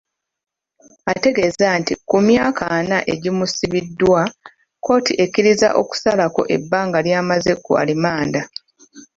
Ategeeza 1.11 1.67
nti 1.79 1.93
ku 2.07 2.17
myaka 2.27 2.63
ana 2.79 2.97
egimusibiddwa, 3.13 4.21
kkooti 4.33 5.13
ekkiriza 5.23 5.69
okusalako 5.81 6.41
ebbanga 6.55 6.99
ly'amaze 7.05 7.51
ku 7.63 7.71
alimanda. 7.81 8.41